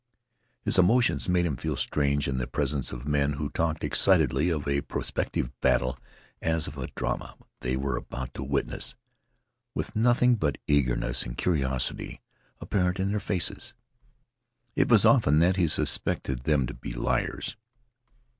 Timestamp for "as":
6.41-6.65